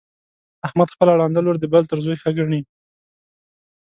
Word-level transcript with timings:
احمد 0.67 0.87
خپله 0.93 1.13
ړنده 1.19 1.41
لور 1.45 1.55
د 1.59 1.65
بل 1.73 1.83
تر 1.91 1.97
زوی 2.05 2.15
ښه 2.21 2.29
ګڼي. 2.37 2.61